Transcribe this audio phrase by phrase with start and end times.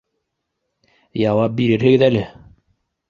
[1.23, 2.25] Яуап бирерһегеҙ әле